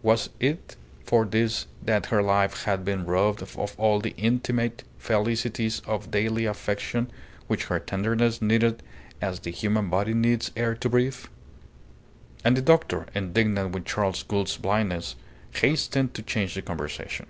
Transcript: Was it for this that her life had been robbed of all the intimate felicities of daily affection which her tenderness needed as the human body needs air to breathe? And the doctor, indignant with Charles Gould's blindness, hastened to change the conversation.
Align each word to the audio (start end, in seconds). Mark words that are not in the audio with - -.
Was 0.00 0.30
it 0.40 0.74
for 1.04 1.26
this 1.26 1.66
that 1.82 2.06
her 2.06 2.22
life 2.22 2.62
had 2.64 2.82
been 2.82 3.04
robbed 3.04 3.42
of 3.42 3.58
all 3.78 4.00
the 4.00 4.14
intimate 4.16 4.84
felicities 4.96 5.80
of 5.80 6.10
daily 6.10 6.46
affection 6.46 7.10
which 7.46 7.64
her 7.66 7.78
tenderness 7.78 8.40
needed 8.40 8.82
as 9.20 9.40
the 9.40 9.50
human 9.50 9.90
body 9.90 10.14
needs 10.14 10.50
air 10.56 10.74
to 10.76 10.88
breathe? 10.88 11.26
And 12.42 12.56
the 12.56 12.62
doctor, 12.62 13.04
indignant 13.14 13.72
with 13.72 13.84
Charles 13.84 14.22
Gould's 14.22 14.56
blindness, 14.56 15.14
hastened 15.52 16.14
to 16.14 16.22
change 16.22 16.54
the 16.54 16.62
conversation. 16.62 17.26